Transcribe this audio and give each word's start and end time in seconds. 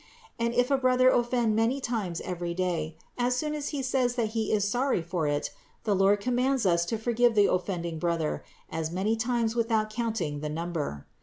And 0.39 0.55
if 0.55 0.71
a 0.71 0.79
brother 0.79 1.11
offend 1.11 1.55
many 1.55 1.79
times 1.79 2.21
every 2.21 2.55
day, 2.55 2.97
as 3.19 3.35
soon 3.35 3.53
as 3.53 3.67
he 3.67 3.83
says 3.83 4.15
that 4.15 4.29
he 4.29 4.51
is 4.51 4.67
sorry 4.67 5.03
for 5.03 5.27
it, 5.27 5.51
the 5.83 5.93
Lord 5.95 6.19
commands 6.19 6.65
us 6.65 6.85
to 6.85 6.97
forgive 6.97 7.35
the 7.35 7.45
offending 7.45 7.99
brother 7.99 8.43
as 8.71 8.89
many 8.91 9.15
times 9.15 9.55
without 9.55 9.91
counting 9.91 10.39
the 10.39 10.49
number. 10.49 11.05